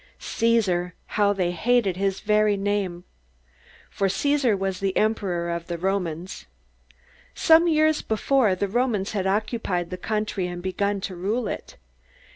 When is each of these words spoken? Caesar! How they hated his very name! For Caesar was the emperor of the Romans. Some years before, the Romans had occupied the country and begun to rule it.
Caesar! 0.17 0.95
How 1.13 1.31
they 1.31 1.51
hated 1.51 1.95
his 1.95 2.21
very 2.21 2.57
name! 2.57 3.03
For 3.91 4.09
Caesar 4.09 4.57
was 4.57 4.79
the 4.79 4.97
emperor 4.97 5.51
of 5.51 5.67
the 5.67 5.77
Romans. 5.77 6.47
Some 7.35 7.67
years 7.67 8.01
before, 8.01 8.55
the 8.55 8.67
Romans 8.67 9.11
had 9.11 9.27
occupied 9.27 9.91
the 9.91 9.97
country 9.97 10.47
and 10.47 10.63
begun 10.63 11.01
to 11.01 11.15
rule 11.15 11.47
it. 11.47 11.77